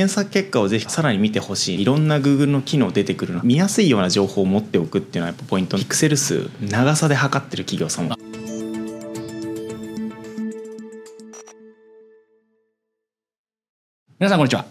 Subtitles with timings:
[0.00, 1.82] 検索結果をぜひさらに見てほしい。
[1.82, 3.42] いろんな Google の機能出てくるの。
[3.42, 5.76] 見やすいような情報を持っておくっていうのはやっぱポイント。
[5.76, 8.16] ピクセル数長さで測ってる企業さんは
[14.18, 14.64] 皆さんこんにちは。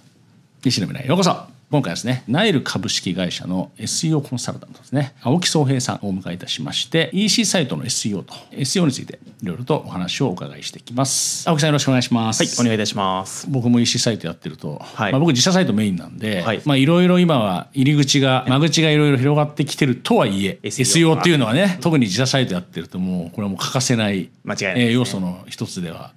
[0.65, 1.58] 西野村へようこそ。
[1.71, 11.47] 今回はですねナイル株式会社の SEO コンサルタントですね青木総平さんをお迎えいたしまして EC サイトの SEO と SEO についていろいろとお話をお伺いしていきます。
[11.47, 12.43] 青木さんよろしくお願いします。
[12.43, 13.47] はいお願いいたします。
[13.49, 15.11] 僕も EC サイトやってると、はい。
[15.11, 16.61] まあ、僕自社サイトメインなんで、はい。
[16.65, 24.85] まあいろいろ今は入り口が間口がいろいろ広がってきてるとはいえ SEO っていうのはね特に自社サイトやってるともうこれはもう欠かせない間違いないね。
[24.87, 26.11] えー要素の一つでは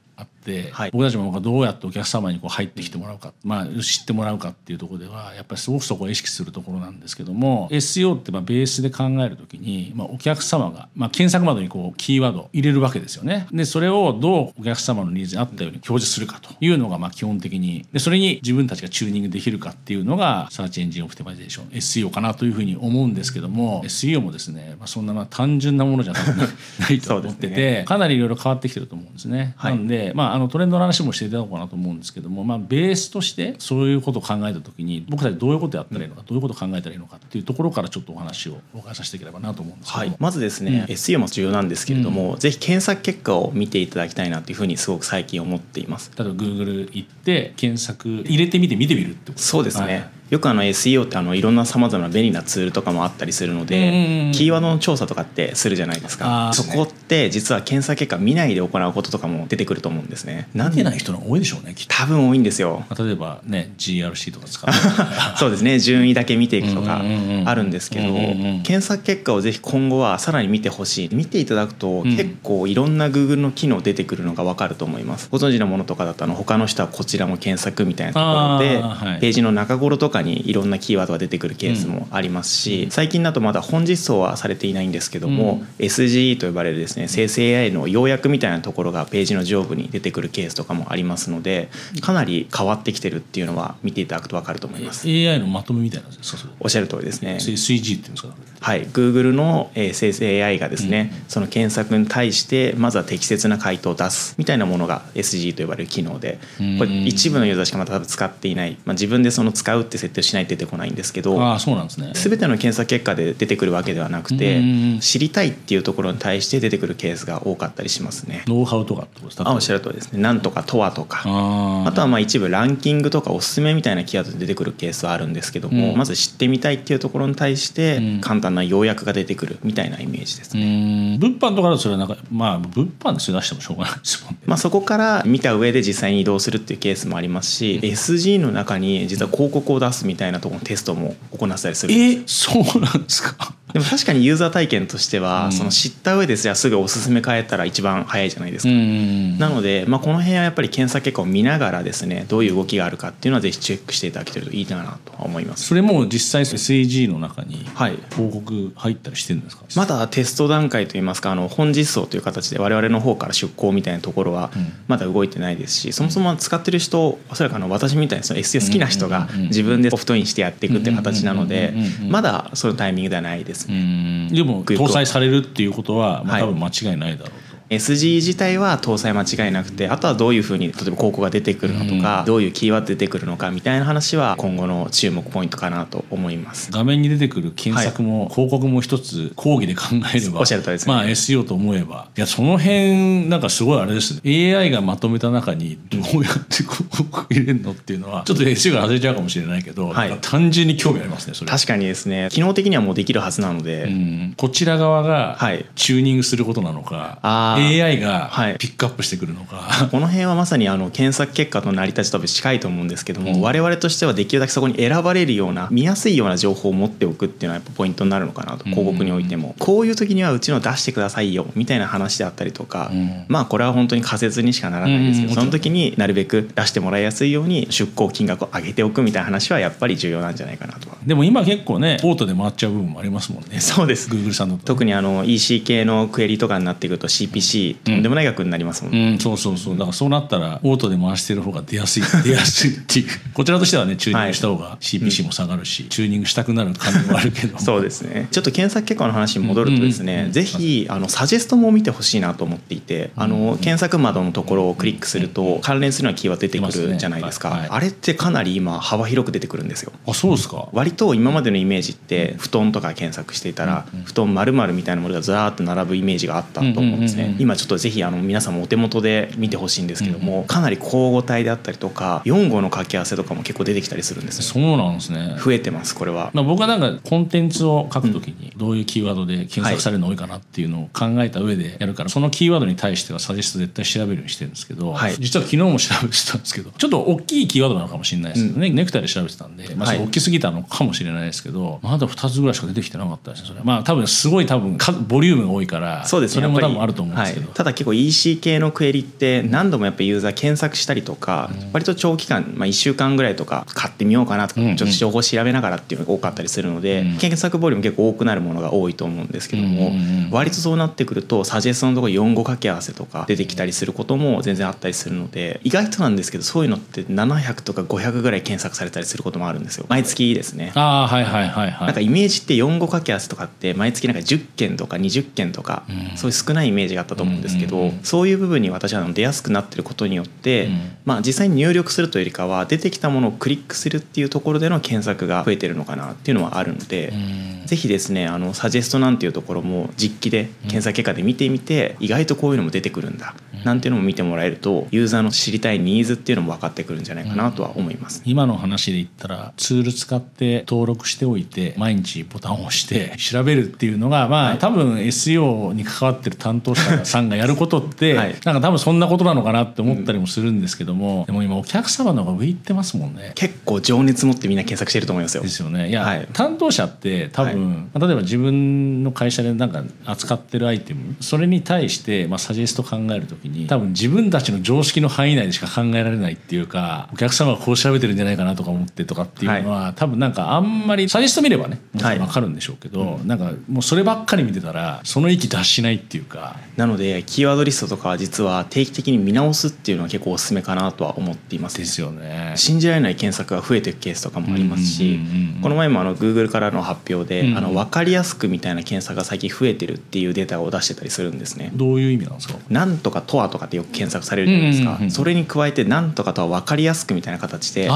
[0.73, 0.91] はい。
[0.93, 13.47] 僕たちもどうやってお客様にこう入ってきてもらうか、まあ、知ってもらうかっていうところではやっぱりすごくそこを意識するところなんですけども SEO ってまあベースで考えるときに、まあ、お客様が、まあ、検索窓にこうキーワードを入れるわけですよね。
[13.53, 17.87] でそれをどうお客様のニーズに合ったように表示するかというのがまあ基本的に。
[17.93, 26.13] でそれに自分たちがチューニングできるかっていうのがサーチエンジンオプティマイゼーション SEO かなというふうに思うんですけども SEO もですね、まあ、そんなまあ単純なものじゃ
[26.79, 29.55] ないと思ってて、かなりいろいろ変わってきてると思うんですね。
[29.57, 29.77] はい。
[29.77, 40.95] なんで、まあ、あのトレンドの話もしていただこうかなと思うんですけども、まあ、ベースとしてそういうことを考えた時に僕たちどういうことやったらいいのか、どういうことを考えたらいいのかっていうところからちょっとお話をお伺いさせていただければなと思うんですけども、はい、まずですね、うん。
[40.95, 46.11] SEO も重要なんですけれども、ぜひ検索結果を見ていただきたいなというふうにすごく最近思っています。
[46.17, 49.43] 例えば Google 行って検索入れてみて見てみるってこと。
[49.43, 56.53] そうですね、はいよくあの SEO ってあのいろんなさまざまな便利なツールとかもあったりするので、キーワードの調査とかってするじゃないですか。
[56.55, 60.49] そこって実は検索結果見ないで行うこととかも出てくると思うんですね。
[60.55, 61.75] なん見てない人の多いでしょうね。
[61.87, 62.83] 多分多いんですよ。
[62.89, 64.73] まあ例えばね GRC とか使う
[65.37, 65.79] そうですね。
[65.79, 67.03] 順位だけ見ていくとか
[67.45, 68.15] あるんですけど
[68.63, 71.15] 検索結果をぜひ今後はさらに見てほしい。
[71.15, 72.17] 見ていただくとん。
[72.17, 75.29] 結構いろんな Google の機能出てくるのが分かると思います。
[75.31, 91.69] ご存知のものとかだとあの他の人はこちらも検索みたいなところでページの中頃とかにいろんなキーワードが出てくるケースもありますし最近だとまだ本実装はされていないんですけども SGE と呼ばれるですね生成 AI の要約みたいなところがページの上部に出てくるケースとかもありますので
[92.01, 95.09] かなり変わってきてるっていうのは見ていただくと分かると思います。
[95.09, 96.51] AI のまとめみたいなんですよそう。
[96.61, 97.37] おっしゃる通りですね。
[97.41, 98.35] SG っていうんですか？
[98.63, 106.39] はい、Google のえー生成 AI がですね、その検索に対してまずは適切な回答を出すみたいなものが SG と呼ばれる機能で
[106.79, 112.13] これ一部のユーザーしかまだ多分使っていない、まあ、自分でその使うって設定をしないと出てこないんですけどああそうなんですね。
[112.15, 114.61] 全ての検索結果で出てくるわけではなくてう
[114.97, 118.45] ん知りたいっていうところに対して出てくるケースが多かったりしますね。
[118.47, 119.07] ノウハウとか
[119.39, 120.21] あおっしゃる通りですね。
[120.21, 121.23] なんとかとはとか。
[121.25, 125.99] あとはまあ一部ランキングとかおすすめみたいなキーワードで出てくるケースはあるんですけども、うん。
[125.99, 128.21] まず知ってみたいっていうところに対してうん。
[128.21, 131.17] 簡単な要約が出てくるみたいなイメージですうね。
[131.17, 131.19] ん。
[131.19, 143.55] 物販とかだとそれはなんかまあ物販で出してもしょうがないですもんねまあ、そこから見た上で実際に移動するっていうケースもありますし、SG の中に実は広告を出すみたいなところのテストも行ってたりするんですえ そうなんですか？
[143.73, 145.53] でも確かにユーザー体験としては、うん。
[145.53, 148.71] その知った上でじゃあすぐおすすめ変えたら一番早いじゃないですか。
[148.71, 149.39] ん。
[149.39, 155.65] なので、まあ、この辺はやっぱり検索結果を見ながらですねどういう動きがあるかっていうのはぜひチェックしていただけてるといいかなと思います。
[155.65, 157.99] それも実際 SAG の中にはい。
[158.15, 158.42] 広告
[158.75, 164.73] 入ったりしてるんですか、まだテスト段階といいますかあの本実装という形で我々の方から出向みたいなところはうん。
[164.89, 174.27] まだ動いてないですし、そもそも使ってる人おそらくあの私みたいにその SEO 好きな人がうんうんうん自分でソフトインしてやっていくっていう形なのでうんうんうんうんうんまだそのタイミングではないですうね。
[174.27, 174.29] ん。
[174.29, 177.52] でも搭載されるっていうことは、まあ、はい多分間違いないだろうと。
[177.77, 186.71] SG 自体は搭載間違いなくてあとはどういうふうに例えば広告が出てくるのとか、どういうキーワード出てくるのかみたいな話は今後の注目ポイントかなと思います。
[186.71, 189.83] 画面に出てくる検索も広告も一つ講義で考
[190.15, 190.95] えればおっしゃる通りですね。
[190.95, 192.09] まあ SEO と思えば。
[192.17, 194.21] いやその辺なんかすごいあれです。
[194.23, 200.19] ね AI がまとめた中にどうやって広告入れるのっていうのはちょっと SEO が外れちゃうかもしれないけど、はい。
[200.21, 201.51] 単純に興味ありますねそれ。
[201.51, 202.29] 確かにですね。
[202.31, 204.35] 機能的にはもうできるはずなので、うん。
[204.37, 205.65] こちら側がはい。
[205.75, 208.57] チューニングすることなのか、あー AI がはい。
[208.59, 223.25] ピックアップしてくるのか、この辺はまさにあの検索結果と成り立ちと多分近いと思うんですけども、我々としてはできるだけそこに選ばれるような見やすいような情報を持っておくっていうのはやっぱポイントになるのかなと広告においても、こういう時にはうちの出してくださいよみたいな話であったりとか、うん。
[223.29, 225.37] まあこれは本当に仮説にしかならないですけど、うん。
[225.37, 230.89] その時になるべく出してもらいやすいように出向金額を上げておくみたいな話はやっぱり重要なんじゃないかなと。
[230.91, 230.97] は。
[231.05, 233.61] でも今結構ねポートで回っちゃう部分もありますもんね。
[233.61, 234.09] そうです。
[234.11, 239.75] グーグルさんだと特にあの EC 系のクエリとかになってくると CPC しい、とんでもない額になりますもんね、うん、そうそうそう。
[239.75, 242.03] だからそうなったらオートで回してる方が出やすい。
[242.25, 243.07] 出やすいっていう。
[243.35, 248.29] こちらとしてはねチューニングした方が CPC も下がるし、チューニングしたくなる感じもあるけど そうですね。
[248.31, 259.93] ちょっと検索結果の話に戻るとですね、ぜひあのサジェストも見てほしいなと思っていてあの検索窓のところをクリックすると関連するようなキーワード出てくるじゃないですか、あれってかなり今幅広く出てくるんですよ。
[260.07, 260.69] あそうですか？
[260.73, 267.25] 割と今までのイメージって布団とか検索していたら布団丸々みたいなものがずらーっと並ぶイメージがあったと思うんですね。
[267.25, 275.37] うんうんうんうん今ちょっとぜひあの皆さんもお手元で見てほしいんですけどもかなり交互体であったりとか4語の掛け合わせとかも結構出てきたりするんですよそうなんですね。
[275.43, 276.31] 増えてますこれは。
[276.35, 285.17] まあ、僕はなんかコンテンツを書くときにどういうキーワードで検索されるの多いかなっていうのを考えた上でやるからそのキーワードに対してはサジェスト絶対調べるようにしてるんですけど、はい。
[285.19, 293.49] 実は昨日も調べてたんですけどちょっと大きいキーワードなのかもしれないですけどね、ネクタイで調べてたんで、まあ、大きすぎたのかもしれないですけどまだ2つぐらいしか出てきてなかったですね。
[293.49, 296.43] それまあ多分すごい多分かボリュームが多いからそうですね。
[296.43, 297.55] れも多分あると思うんですけど、はい。
[297.55, 304.77] ただ結構 EC 系のクエリって何度もやっぱユーザー検索したりとか、割と長期間、まあ、1週間ぐらいとか買ってみようかなとか、うんうん。
[304.77, 307.19] ちょっと情報調べながらっていうのが多かったりするので、うん。
[307.19, 319.87] 検索ボリューム結構多くなるものが多いと思うんですけども、うんうんうん割とそうなってくるとサジェストのところ4語掛け合わせとか出てきたりすることも全然あったりするので意外となんですけどそういうのって700とか500ぐらい検索されたりすることもあるんですよ。
[319.89, 320.73] 毎月ですね。
[320.75, 321.87] ああはいはいはいはい。
[321.87, 326.17] なんかイメージって4語掛け合わせとかって毎月なんか10件とか20件とか、うん。
[326.17, 330.81] そういう少ないイメージがあったと思うんですけど、そういう部分に私は出やすくなってることによって、うん。
[331.05, 337.09] まあ、実際に入力するというよりかは出てきたものをクリックするっていうところでの検索が増えてるのかなっていうのはあるので。
[337.09, 337.53] うん。
[337.73, 348.21] ぜひですねあのサジェストなんていうところも実機で検索結果で見てみて、意外とこういうのも出てくるんだ、なんていうのも見てもらえるとユーザーの知りたいニーズっていうのも分かってくるんじゃないかなとは思います。
[348.27, 354.59] 今の話で言ったらツール使って登録しておいて毎日ボタンを押して調べるっていうのがまあ、はい。
[354.59, 358.35] 多分 SEO に関わってる担当者さんがやることって、はい。
[358.45, 363.33] なんか多分そんなことなのかなって思ったりもするんですけども、でも今お客様の方が上行ってますもんね。
[363.35, 365.43] 結構情熱持ってみんな検索してると思いますよ。
[365.43, 365.49] で。
[365.49, 365.89] すよね。
[365.89, 366.29] いや、はい。
[366.33, 386.57] 担当者って多分、例えば自分の会社でなんか扱ってるアイテムそれに対して、まあ、サジェスト考えるときに多分自分たちの常識の範囲内でしか考えられないっていうかお客様がこう調べてるんじゃないかなとか思ってとかっていうのは、多分なんかあんまりサジェスト見ればねもちろん分かるんでしょうけど、なんかもうそればっかり見てたらその域脱しないっていうか。
[386.77, 391.79] なのでキーワードリストとかは実は定期的に見直すっていうのは結構おすすめかなとは思っています。
[391.79, 392.53] ですよね。
[392.57, 395.21] 信じられない検索が増えていくケースとかもありますし
[395.63, 401.71] この前もあの Google からの発表で、うんあの分かりやすくみたいな検索が最近増えてるっていうデータを出してたりするんですね。
[401.75, 402.55] どういう意味なんですか？
[402.69, 407.89] なんとかとはとかってよく検索されるじゃないですか、それに加えてなんとかとは分かりやすくみたいな形で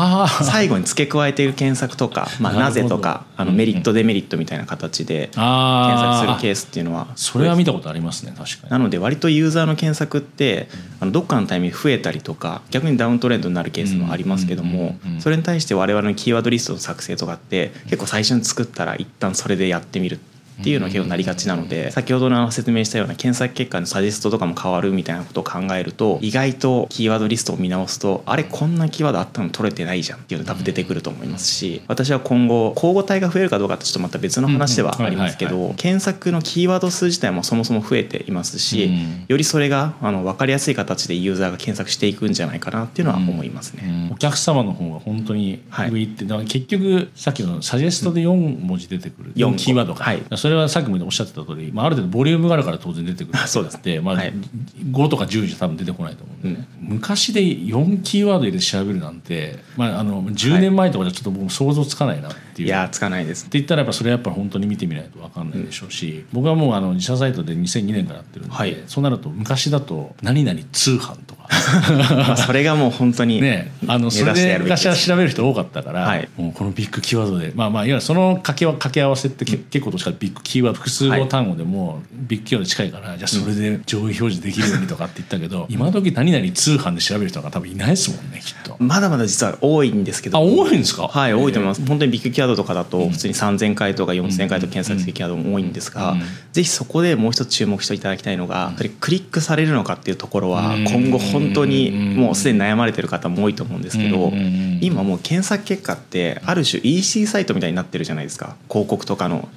[0.43, 8.86] 最後に付け加えている検索とか、まあ、なぜとかあのメリットデメリットみたいな形で検あ索するケースっていうのはそれは見たことありますね確かに。
[8.87, 10.69] なので割とユーザーの検索って
[11.00, 39.25] あのどっかのタイミングで増えたりとか逆にダウントレンドになるケースもありますけどもそれに対して我々のキーワードリストの作成とかって結構最初に作ったら一旦それでやってみるっていうのは結構なりがちなので先ほどの説明したような検索結果のサジェストとかも変わるみたいなことを考えると意外とキーワードリストを見直すとあれこんなキーワードあったの取れてないじゃんっていうの多分出てくると思いますし私は今後交互体が増えるかどうかってちょっとまた別の話ではありますけど検索のキーワード数自体もそもそも増えていますしうん。
[39.29, 44.11] よりそれがあの分かりやすい形でユーザーが検索していくんじゃないかなっていうのは思いますね。
[44.12, 50.23] お客様の方が本当にはい上行って、だから結局さっきのサジェストで4文字出てくる、四4キーワードが、はい。
[50.37, 54.32] それはさっきもおっしゃってた通り、まあ、ある程度ボリュームがあるから当然出てくるあ そうですで、まあはい。
[54.90, 56.69] 5とか10じゃ多分出てこないと思うんで、ね。
[56.81, 62.69] 昔で4キーワード入れて調べるなんて、まあ、あの10年前とかじゃちょっと僕も想像つかないなっていう。
[62.69, 63.46] いやつかないです。
[63.46, 68.77] って言ったらやっぱそれはやっぱ本当に見てみないと分かんないでしょうし、僕はもうあの自社サイトで2002年からやってるんで、はい。
[68.86, 71.46] そうなると昔だと何々通販とか。
[72.17, 76.29] ま あそれがもう本当にね、あのそれで昔は調べる人多かったから、はい。
[76.36, 77.53] もうこのビッグキーワードで。
[77.55, 88.77] まあまあいわゆるその掛け掛け合わせってけ、結構どっちかビッグキーワード複数語単語でもビッグキーワード近いから、じゃあそれで上位表示できるようにとかって言ったけど、今時何々通販で調べる人が多分いないですもんねきっと。
[88.79, 90.39] まだまだ実は多いんですけど。
[90.39, 91.08] あ多いんですか？
[91.08, 91.84] はい多いと思います。
[91.86, 96.20] 本当にビッグキーとかだと普通に3000回とか4000回とか検索するキーワードも多いんですが、うん。
[96.53, 100.84] ぜひそこでもう一つ注目していただきたいのが、それクリックされるのかっていうところはうん。
[100.84, 104.32] 今後本本当にもうすでに悩まれてる方も多いと思うんですけど
[104.81, 108.56] 今もう検索結果ってある種 EC サイトみたいになってるじゃないですか。
[108.69, 109.48] 広告とかの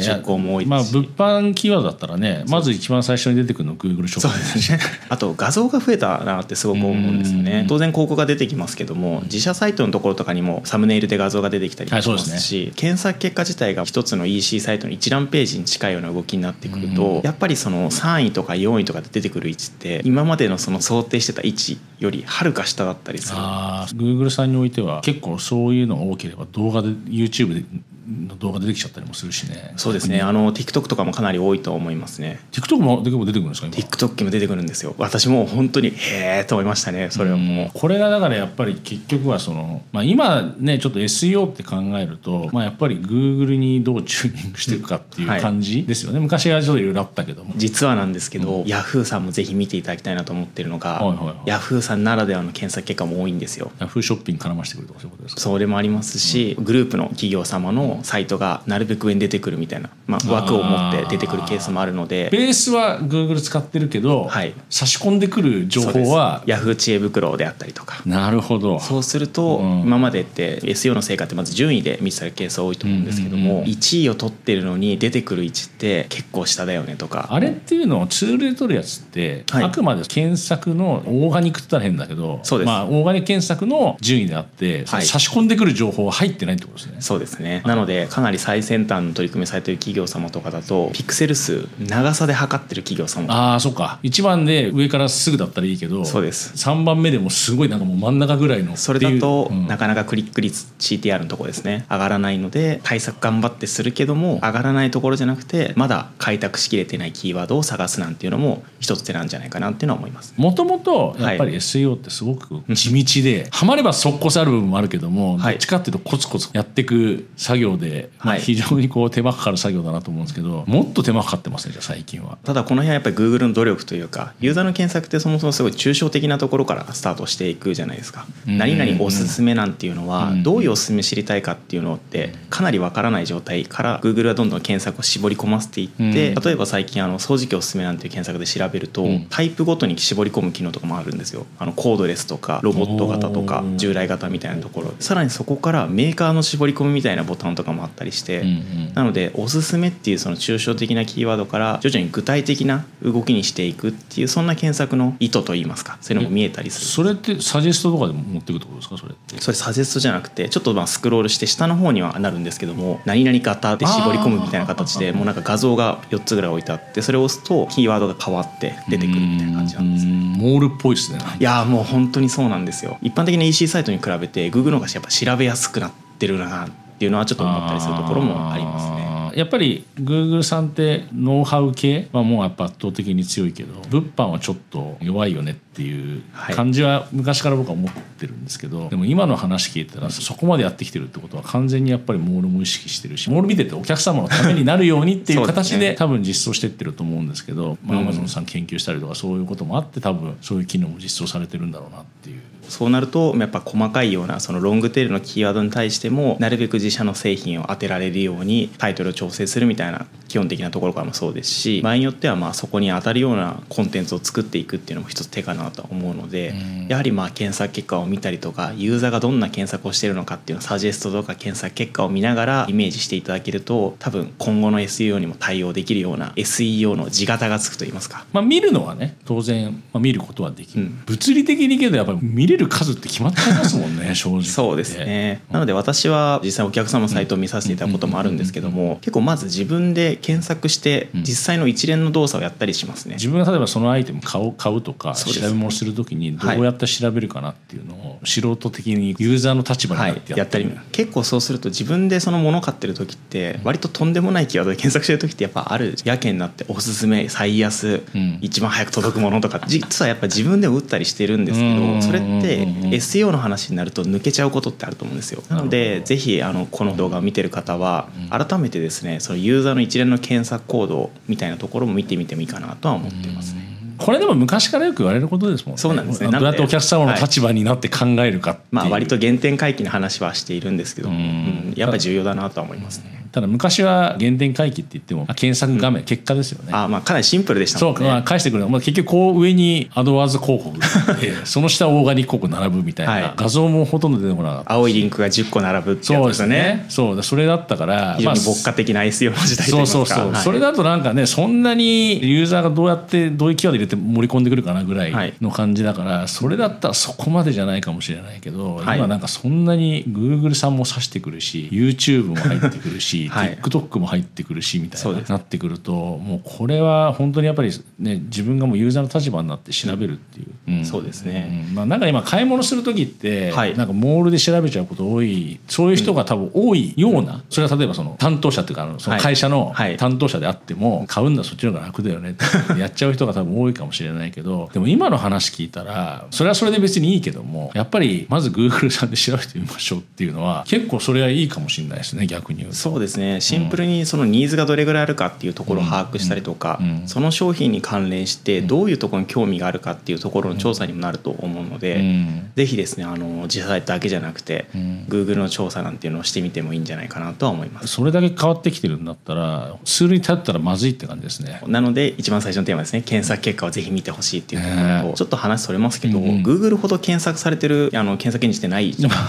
[0.00, 4.78] 出稿も多いまあですし、物販キーワードだったらねまず一番最初に出てくるの Google ショップですね。
[5.08, 7.66] あと画像が増えたなってすごく思うんですよね。
[7.68, 23.36] 当然広告が出てきますけども自社サイトのところとかにもサムネイルで画像が出てきたりしまはいそうですすし検索結果自体が一つの EC サイトの一覧ページに近いような動きになってくるとやっぱりその3位とか4位とかで出てくる位置って今までのその想定してた位置よりはるか下だったりする。
[23.38, 27.64] あー Google さんにおいては結構そういうのが多ければ動画で YouTube で
[28.06, 29.74] の動画出てきちゃったりもするしね。
[29.76, 30.20] そうですね。
[30.20, 32.40] あの TikTok とかもかなり多いと思いますね。
[32.52, 34.94] TikTok も結構出てくるんですか今？TikTok にも出てくるんですよ。
[34.98, 47.52] 私も本当にへえと思いましたねそれはもうこれがだからやっぱり結局はその、まあ、今ねちょっと SEO って考えると、まあ、やっぱり Google にどうチューニングしていくかっていうはい感じですよね、昔はちょっといろいろあったけども。
[47.56, 51.36] 実はなんですけど、ヤフーさんもぜひ見ていただきたいなと思ってるのが、はいはいはい。
[51.44, 53.70] ヤフーさんならではの検索結果も多いんですよ。
[53.78, 55.40] ヤフーショッピング絡ましてくるとかそういうことですか？
[55.42, 62.28] それもありますし、グループの企業様のサイトがなるべく上に出てくるみたいな、まあ、枠を持って出てくるケースもあるので。
[62.30, 64.54] ベースは Google 使ってるけど、はい。
[64.70, 68.02] 差し込んでくる情報はヤフー知恵袋であったりとか。
[68.06, 68.80] なるほど。
[68.80, 69.80] そうすると、うん。
[69.82, 73.68] 今までって SEO の成果ってまず順位で見てたケース多いと思うんですけども、うんうんうん。
[73.70, 77.28] 1位を取ってるのに出てくる位置って結構下だよねとか。
[77.30, 79.64] あれっていうのをツールで取るやつって、はい。
[79.64, 82.66] あくまで検索のオーガニックって言ったら変だけどそうです。
[82.66, 85.04] まあ、オーガニック検索の順位であって、はい。
[85.04, 86.96] 差し込んでくる情報は入ってないってことですね。
[87.00, 87.62] そうですね。
[87.64, 93.32] なのでかなり最先端の取り組みされてる企業様とかだとピクセル数長さで測ってる企業様。
[93.32, 93.98] ああそっか。
[94.02, 96.52] 1番で上からすぐだったらいいけどそうです。
[96.54, 99.66] 3番目でもすごいなんかもう真ん中ぐらいのそれだとううん。
[99.66, 101.86] なかなかクリック率 CTR のところですね。
[101.90, 110.34] 上がらないので対策頑張ってするけども上がらないところじゃなくてまだ開拓しきれてないキーワードを探すなんていうのも一つ手なんじゃないかなっていうのは思います。
[110.36, 111.60] もともとやっぱりはい。
[111.60, 115.54] SEO ってすごく地道で、ハマれば速攻ある部分もあるけども、はい。
[115.54, 118.40] どっちかっていうとコツコツやっていく作業で、まあはい。
[118.40, 122.38] 非常にこう手間かかる作業だなと思うんですけどもっと手間かかってますねじゃあ最近は。
[122.44, 128.26] ただこの辺はやっぱり Google の努力というかユーザーの検索ってそもそもすごい抽象的なところからスタートしていくじゃないですか。
[128.46, 128.58] うん。
[128.58, 130.42] 何々おすすめなんていうのはうん。
[130.42, 136.14] どういうおすすめ知りたいかっていうのってかなりわからない状態から Google はどんどん検索を絞り込ませていってうん。
[136.34, 139.26] 例えば最近あの掃除機おすすめなんていう検索で調べるとうん。
[139.30, 141.46] タイプごとに絞り込む機能とかもあるんですよ。
[141.58, 144.94] あのコードレスとかロボット型とか従来型みたいなところ。
[145.00, 148.94] さらにそこからメーカーの絞り込みみたいなボタンとかもあったりしてうんうん。
[148.94, 156.86] なのでおすすめっていうその抽象的なキーワードから徐々に具体的な動きにしていくっていうそんな検索の意図といいますかそういうのも見えたりする。
[156.86, 158.98] それってサジェストとかでも持っていくってことですか？
[158.98, 159.40] それって。
[159.40, 171.18] それサジェストじゃなくてちょっとまあスクロールして下の方にはなるんですけども何々型で絞り込むみたいな形でもうなんか画像が4つぐらい置いてあってそれを押すとキーワードが変わって出てくるみたいな感じなんですうーんモールっぽいですね。
[171.40, 172.98] いやーもう本当にそうなんですよ。
[173.02, 179.04] 一般的な EC サイトに比べて Google の方がやっぱ調べやすくなってるなっていうのはちょっと思ったりするところもありますね。
[179.34, 186.54] やっぱり Google さんってノウハウ系はもうやっぱ圧倒的に強いけど物販はちょっと弱いよねっていうはい。
[186.54, 198.08] 感じは昔から僕は思ってるんですけど、でも今の話聞いたらそこまでやってきてるってことは完全にやっぱりモールも意識してるしモール見ててお客様のためになるようにっていう 形で多分実装してってると思うんですけど、まあ、うん。
[198.08, 202.40] Amazon さん研究したりとかそういうこともあって多分そういう機能も実装されてるんだろうなっていう。
[202.68, 228.26] そうなるとやっぱ細かいようなそのロングテールのキーワードに対してもなるべく自社の製品を当てられるようにタイトルを調整するみたいな基本的なところからもそうですし場合によってはまあそこに当たるようなコンテンツを作っていくっていうのも一つ手かなとは思うのでうんやはりまあ検索結果を見たりとかユーザーがどんな検索をしているのかっていうのをサジェストとか検索結果を見ながらイメージしていただけると多分今後の SEO にも対応できるような SEO の地形がつくといいますか。
[228.32, 231.02] まあ、見るのはね当然、まあ、見ることはできる、うん。
[231.06, 234.42] 物理的にけどやっぱり見れる数って決まってますもんね 正直。
[234.44, 235.42] そうですね。
[235.50, 241.22] なので私は実際お客様のサイトを見させていただくこともあるんですけども結構まず自分で検索してうん。
[241.22, 243.14] 実際の一連の動作をやったりしますね。
[243.14, 250.70] 自分が例えばそのアイテム買う買うとか調べ物するときにどうやって調べるかなっていうのを素人的にユーザーの立場にはないってやったり。
[250.92, 255.94] 結構そうすると自分でその物を買ってる時って割ととんでもないキーワードで検索してる時ってやっぱある。
[256.04, 262.90] やけになっておすすめ最安うん一番早く届くものとか実はやっぱ自分でも打ったりしてるんですけうんどそれってうんうんうん。
[262.90, 265.42] SEO の話になると抜けちゃうことってあると思うんですよ。
[265.48, 273.64] なのでぜひあのこの動画を見てる方は改めてですねそのユーザーの一連の検索行動みたいなところも見てみてもいいかなとは思ってますね。
[273.96, 275.78] これでも昔からよく言われることですもんね。
[275.78, 276.30] そうなんですね。
[276.30, 281.74] どうやってお客様の立場になって考えるかっていう、まあ割と原点回帰の話はしているんですけどうん。
[281.76, 283.23] やっぱり重要だなとは思いますね。
[283.34, 286.70] ただ昔は原点回帰って言っても検索画面、結果ですよね。
[286.72, 288.08] あまあかなりシンプルでしたそう、もんね。
[288.08, 288.60] まあ、返してくる。
[288.60, 290.78] のは、まあ、結局こう上にアドワーズ広告
[291.44, 293.32] その下オーガニック広告並ぶみたいな、はい。
[293.36, 296.86] 画像もほとんど出てこなかった青いリンクが10個並ぶってやつそうでですよね。
[296.88, 297.16] そう。
[297.16, 299.86] だそれだったから非常にまあ牧歌的な SEO の時代といそいう。
[299.88, 300.42] そうそう、はい。
[300.42, 308.98] それだとなんかねそんなにユーザーがどうやってどういうキーワード入れて盛り込んでくるかなぐらいの感じだから、それだったらそこまでじゃないかもしれないけど、はい。
[308.98, 313.56] 今なんかそんなに Google さんも指してくるし YouTube も入ってくるし、はい。
[313.56, 320.84] TikTok も入ってくるしみたいうななってくるともうこれは本当にやっぱりね自分がもうユーザーの立場になって調べるっていう、ん。
[320.84, 321.66] そうですね。
[321.68, 321.74] うん。
[321.74, 323.76] まあ、なんか今買い物する時って、はい。
[323.76, 325.60] なんかモールで調べちゃうこと多い。
[325.68, 329.96] そういう人が多分多いような、それは例えばその担当者っていうかあのその会社のはい。
[329.96, 332.44] 担当者であっても、買うんだそっちの方が楽だよねって
[332.80, 342.76] やっちゃう人が多分多いかもしれないけどでも今の話聞いたらそれはそれで別にいいけどもやっぱりまず Google さんで調べてみましょうっていうのは結構それはいいかもしれないですね逆に言うと。
[342.76, 352.52] そうですねシンプルにそのニーズがどれぐらいあるかっていうところを把握したりとか、その商品に関連してどういうところに興味があるかっていうところの調査にもなると思うので、うん。
[352.56, 355.06] ぜひですねあの自社サイトだけじゃなくて、ん。
[355.08, 357.88] Google の調査なんていうのをしてみてもいいんじゃないかなとは思います。
[357.88, 361.60] それだけ変わってきてるんだったらツールに頼ったらまずいって感じですね。
[361.66, 366.42] なので一番最初のテーマですね検索結果をぜひ見てほしいっていうところと、ちょっと話それますけど、うんうん。
[366.42, 369.24] Google ほど検索されてるあの検索エンジンってないじゃないで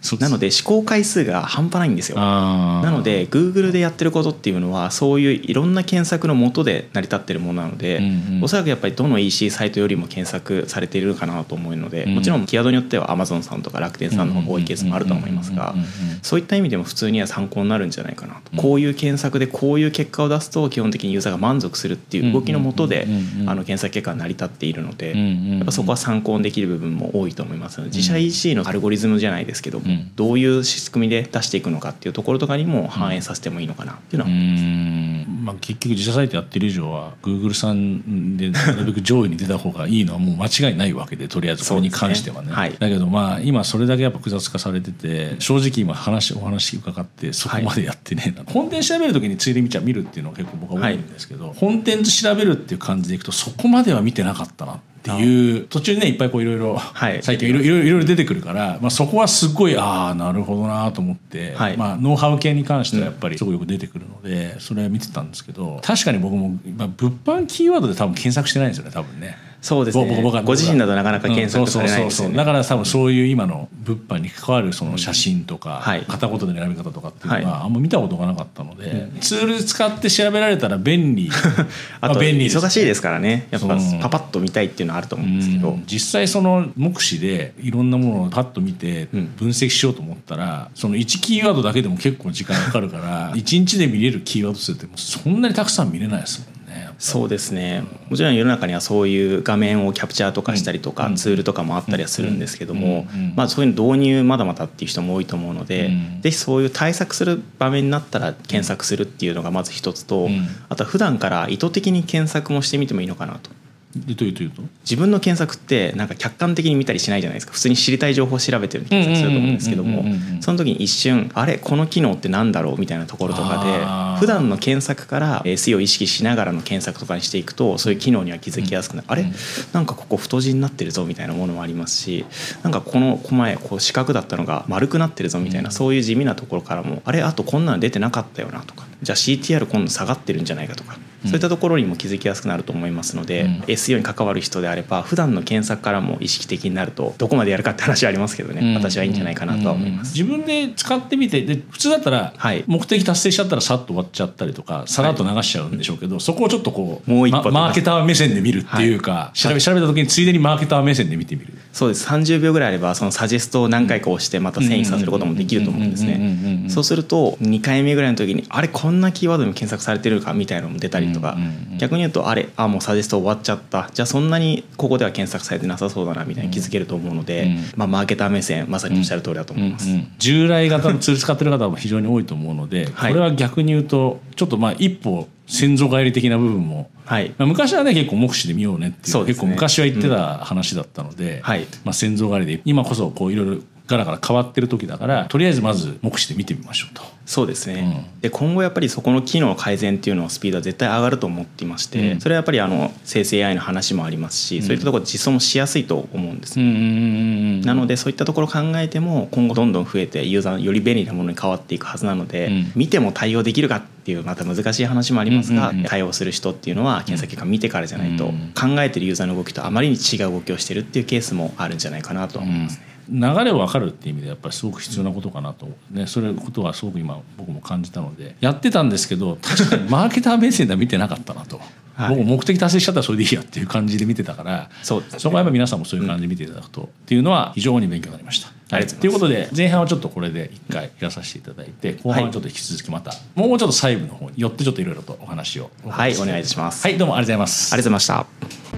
[0.00, 0.18] すか。
[0.24, 2.16] なので試行回数が半端ないんですよ。
[2.18, 8.04] なので Google でやってることっていうのはそういういろんな検索のもとで成り立ってるものなので、うん
[8.36, 8.44] うん。
[8.44, 12.14] おそらくやっぱりどの EC サイトよりも検索されているかなと思うので、うん。
[12.16, 23.50] もちろんキーワードによっては Amazon さんとか楽天さんの方が多いケースもあると思いますがうんうんうんうんそういった意味でも普通には参考になるんじゃないかなと、こういう検索でこういう結果を出すと基本的にユーザーが満足するっていう動きのもとでうんうんうんうん。
[23.50, 30.10] あの検索結果が成り立っているので、うんうんうんやっぱそこは参考にできる部分も多いと思いますので自社 EC のアルゴリズムじゃないですけども、うん。
[30.16, 34.30] どういう仕組みで出していくのかっていうところとかにも反映させてもいいのかなっていうのは。
[34.30, 35.04] うーん。
[35.44, 42.48] まあ、結局自社サイトやってる以上は Google さんでなるべく上位に出た方がいいのはもう間違いないわけでとりあえずこれに関してはね。
[42.48, 42.72] ねはい。
[42.72, 54.74] だけどまあ今それだけやっぱ複雑化されてて正直今話お話伺ってそこまでやってねえな、本店調べる時についで見ちゃ見るっていうのは結構僕は多いんですけど、本店と調べるっていう感じでいくとそこまでは見てなかったな。
[54.74, 57.22] っていう途中にねいっぱいこういろいろはい。
[57.22, 61.76] 最近いろいろいろいろ出てくるから、まあ、そこはすごいああなるほどなと思って、はい。
[61.76, 69.36] まあ、ノウハウ系に関してはやっぱりすごいよく出てくるのでそれは見てたんですけど確かに僕も、まあ、物販キーワードで多分検索してないんですよね多分ね。
[69.64, 70.22] そうですね。
[70.44, 72.36] ご自身だとなかなか検索されないですよね。
[72.36, 76.02] だから多分そういう今の物販に関わるその写真とか、はい。
[76.02, 81.30] 片言での選び方とかっていうのははあんま見たことがなかったので、ツール使って調べられたら便利。
[82.02, 83.46] あとま便利忙しいですからね。
[83.50, 85.84] やっぱパパッと見たいっていうのはあると思うんですけど、うん。
[85.86, 89.32] 実際その目視でいろんなものをパッと見てうん。
[89.38, 96.53] 分析しようと思ったら、その1キーワードだけでも結構時間かかるから 1日で見れるキーワード数ってそんなにたくさん見れないですもんね。
[96.98, 97.82] そうですね。
[98.08, 106.20] もちろん世の中にはそういう画面をキャプチャーとかしたりとか、ツールとかもあったりはするんですけども、まあ、そういうの導入まだまだっていう人も多いと思うので、うん。
[106.22, 110.48] ぜひそういう対策する場面になったら検索するっていうのがまず一つと、ん。
[110.68, 113.50] あとは普段から意図的に検索もしてみてもいいのかなと。
[113.96, 117.52] でというというと自分の検索ってなんか客観的に見たりしないじゃないですか。
[117.52, 120.00] 普通に知りたい情報を調べてる検索すると思うんですけども。
[120.00, 129.24] うんうんうんうんうんその時に一瞬あれこの機能ってなんだろうみたいなところとかで普段の検索から SEO を意識しながらの検索とかにしていくとそういう機能には気づきやすくなる、あれ？
[129.72, 132.26] なんかここ太字になってるぞみたいなものもありますし
[132.62, 138.84] なんかこの前こう四角だったのが丸くなってるぞみたいなそういう地味なところからもあれあとこんなの出てなかったよなとか。
[139.02, 143.60] じゃあ CTR 今度下がってるんじゃないかとかそういったところにも気づきやすくなると思いますので、うん。
[143.62, 148.74] SEO に関わる人であれば普段の検索からも意識的になるとどこまでやるかって話はありますけどね、うん。
[148.74, 150.16] 私はいいんじゃないかなとは思います。
[150.16, 152.64] 自分で使ってみてで普通だったらはい。
[152.66, 161.54] 目的達成しちゃったらさっと終わっちゃったりとかさらっと流しちゃうんでしょうけど、そこをちょっとこうもう一歩まマーケター目線で見るっていうか、調べ調べた時についでにマーケター目線で見てみる。
[161.72, 162.06] そうです。
[162.06, 166.62] 30秒ぐらいあればそのサジェストを何回か押してまた遷移させることもできると思うんですうんうんうんうんうんうん。
[166.64, 173.90] ねそうすると2回目ぐらいの時にあれこんなキーワードにも検索されてるかみたいなのも出たりとかうんうんうん逆に言うとあれあもうサジェスト終わっちゃった。
[173.92, 177.58] じゃあそんなにここでは検索されてなさそうだなみたいに気づけると思うので、うん。
[177.76, 179.88] まあ、マーケター目線まさにおっしゃる通りだと思います。
[179.88, 179.96] うん。
[179.96, 183.12] うん従来型のツール使ってる方も非常に多いと思うので、はい。
[183.12, 187.34] これは逆に言うとちょっとまあ一歩先祖返り的な部分も、はい。
[187.36, 189.24] まあ、昔はね結構目視で見ようねっていうね。
[189.26, 191.66] 結構昔は言ってた話だったので、はい。
[191.84, 197.02] まあ、先祖返りで今こそこういろいろガラガラ変わってる時だからとりあえずまず目視で見てみましょうと。
[197.26, 202.20] そうですね、で今後やっぱりそこの機能改善っていうのスピードは絶対上がると思っていまして、うん。
[202.20, 212.72] それはやっぱりあの生成 AI の話もありますし、そういったところ実装もしやすいと思うんです、うんうんうんうんなのでそういったところを考えても今後どんどん増えてユーザーより便利なものに変わっていくはずなので、うん。
[212.76, 222.93] 見ても対応できるかっていうまた難しい話もありますが、うんうんうん対応する人っていうのは検査結果見てからじゃないと、うん考えてるユーザーの動きとあまりに違う動きをしてるっていうケースもあるんじゃないかなとは思いますね。
[223.08, 231.60] 流れを分かるっていう意味でやっぱりすごく必要なことかなと、ね、それことはすごく今僕も感じたのでやってたんですけど確かにマーケター目線では見てなかったなと、
[231.94, 232.16] はい。
[232.16, 235.06] 僕目的達成しちゃったらそれでいいやっていう感じで見てたからそうね。
[235.18, 238.48] そこはやっぱ皆さんもそういう感じで見ていただくと、っていうのは非常に勉強になりました。
[238.70, 239.00] ありがとうござい。
[239.00, 246.82] ということで前半はちょっとこれで一回やらさせていただいて後半はちょっと引き続きまた、もうちょっと細部の方によってちょっといろいろとお話をはいお願いします。
[246.82, 247.74] はいどうもありがとうございます。
[247.74, 248.73] ありがとうございました。